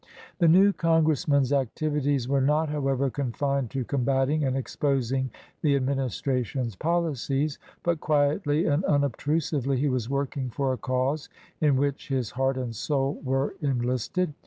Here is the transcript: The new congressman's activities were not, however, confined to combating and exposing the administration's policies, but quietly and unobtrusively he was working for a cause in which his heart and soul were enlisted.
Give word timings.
The 0.39 0.47
new 0.47 0.73
congressman's 0.73 1.53
activities 1.53 2.27
were 2.27 2.41
not, 2.41 2.69
however, 2.69 3.11
confined 3.11 3.69
to 3.69 3.85
combating 3.85 4.43
and 4.43 4.57
exposing 4.57 5.29
the 5.61 5.75
administration's 5.75 6.75
policies, 6.75 7.59
but 7.83 7.99
quietly 8.01 8.65
and 8.65 8.83
unobtrusively 8.85 9.77
he 9.77 9.89
was 9.89 10.09
working 10.09 10.49
for 10.49 10.73
a 10.73 10.77
cause 10.79 11.29
in 11.59 11.75
which 11.75 12.07
his 12.07 12.31
heart 12.31 12.57
and 12.57 12.75
soul 12.75 13.21
were 13.23 13.53
enlisted. 13.61 14.33